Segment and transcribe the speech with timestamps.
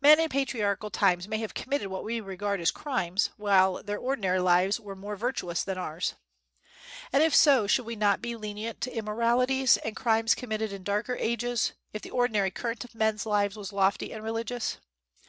[0.00, 4.40] Men in patriarchal times may have committed what we regard as crimes, while their ordinary
[4.40, 6.14] lives were more virtuous than ours.
[7.12, 11.14] And if so, should we not be lenient to immoralities and crimes committed in darker
[11.14, 14.78] ages, if the ordinary current of men's lives was lofty and religious?